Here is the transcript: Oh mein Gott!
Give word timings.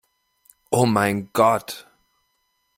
Oh 0.71 0.87
mein 0.87 1.29
Gott! 1.31 1.85